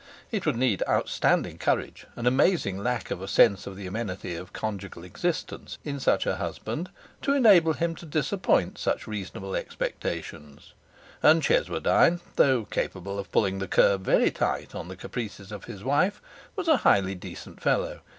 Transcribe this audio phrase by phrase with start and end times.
[0.31, 4.35] It would need an astounding courage, an amazing lack of a sense of the amenity
[4.35, 6.89] of conjugal existence in such a husband
[7.21, 10.73] to enable him to disappoint such reasonable expectations.
[11.21, 15.83] And Cheswardine, though capable of pulling the curb very tight on the caprices of his
[15.83, 16.19] wife,
[16.55, 17.99] was a highly decent fellow.